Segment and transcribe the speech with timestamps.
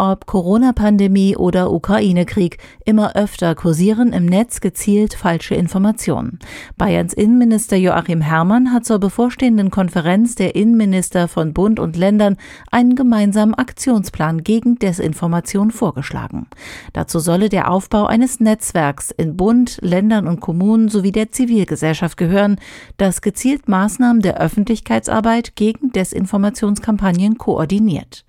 [0.00, 6.38] Ob Corona-Pandemie oder Ukraine-Krieg, immer öfter kursieren im Netz gezielt falsche Informationen.
[6.76, 12.36] Bayerns Innenminister Joachim Herrmann hat zur bevorstehenden Konferenz der Innenminister von Bund und Ländern
[12.70, 16.46] einen gemeinsamen Aktionsplan gegen Desinformation vorgeschlagen.
[16.92, 22.60] Dazu solle der Aufbau eines Netzwerks in Bund, Ländern und Kommunen sowie der Zivilgesellschaft gehören,
[22.98, 28.24] das gezielt Maßnahmen der Öffentlichkeitsarbeit gegen Desinformationskampagnen koordiniert.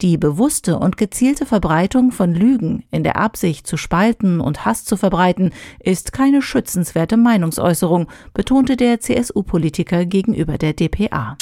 [0.00, 4.98] Die bewusste und gezielte Verbreitung von Lügen in der Absicht zu spalten und Hass zu
[4.98, 11.38] verbreiten ist keine schützenswerte Meinungsäußerung, betonte der CSU-Politiker gegenüber der DPA.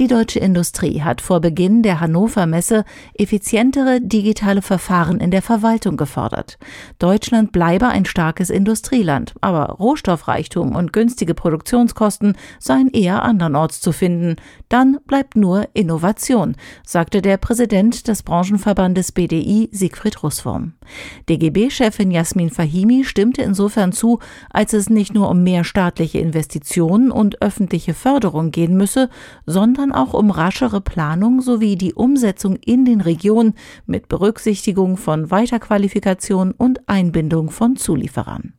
[0.00, 5.98] Die deutsche Industrie hat vor Beginn der Hannover Messe effizientere digitale Verfahren in der Verwaltung
[5.98, 6.58] gefordert.
[6.98, 14.36] Deutschland bleibe ein starkes Industrieland, aber Rohstoffreichtum und günstige Produktionskosten seien eher andernorts zu finden.
[14.70, 20.72] Dann bleibt nur Innovation, sagte der Präsident des Branchenverbandes BDI Siegfried Russwurm.
[21.28, 27.42] DGB-Chefin Jasmin Fahimi stimmte insofern zu, als es nicht nur um mehr staatliche Investitionen und
[27.42, 29.10] öffentliche Förderung gehen müsse,
[29.44, 33.54] sondern sondern auch um raschere Planung sowie die Umsetzung in den Regionen
[33.86, 38.52] mit Berücksichtigung von Weiterqualifikation und Einbindung von Zulieferern.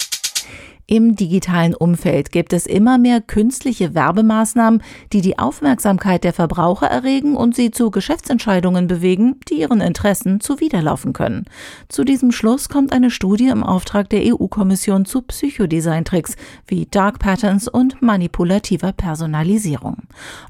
[0.87, 7.35] Im digitalen Umfeld gibt es immer mehr künstliche Werbemaßnahmen, die die Aufmerksamkeit der Verbraucher erregen
[7.35, 11.45] und sie zu Geschäftsentscheidungen bewegen, die ihren Interessen zuwiderlaufen können.
[11.87, 16.35] Zu diesem Schluss kommt eine Studie im Auftrag der EU-Kommission zu Psychodesign-Tricks
[16.67, 19.97] wie Dark Patterns und manipulativer Personalisierung.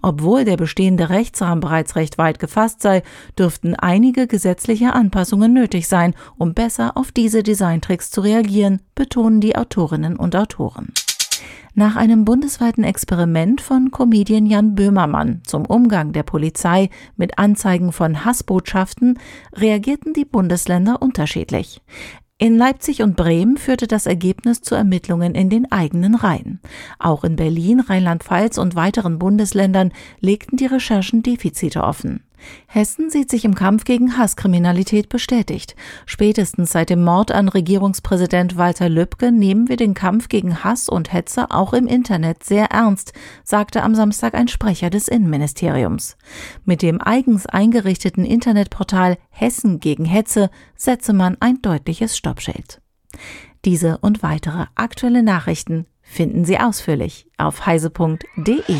[0.02, 3.03] Obwohl der bestehende Rechtsrahmen bereits recht weit gefasst sei,
[3.37, 9.55] dürften einige gesetzliche Anpassungen nötig sein, um besser auf diese Designtricks zu reagieren, betonen die
[9.55, 10.94] Autorinnen und Autoren.
[11.73, 18.25] Nach einem bundesweiten Experiment von Comedian Jan Böhmermann zum Umgang der Polizei mit Anzeigen von
[18.25, 19.17] Hassbotschaften
[19.53, 21.81] reagierten die Bundesländer unterschiedlich.
[22.37, 26.59] In Leipzig und Bremen führte das Ergebnis zu Ermittlungen in den eigenen Reihen.
[26.98, 32.23] Auch in Berlin, Rheinland-Pfalz und weiteren Bundesländern legten die Recherchen Defizite offen.
[32.67, 35.75] Hessen sieht sich im Kampf gegen Hasskriminalität bestätigt.
[36.05, 41.11] Spätestens seit dem Mord an Regierungspräsident Walter Lübcke nehmen wir den Kampf gegen Hass und
[41.13, 43.13] Hetze auch im Internet sehr ernst,
[43.43, 46.17] sagte am Samstag ein Sprecher des Innenministeriums.
[46.65, 52.81] Mit dem eigens eingerichteten Internetportal Hessen gegen Hetze setze man ein deutliches Stoppschild.
[53.65, 58.75] Diese und weitere aktuelle Nachrichten finden Sie ausführlich auf heise.de.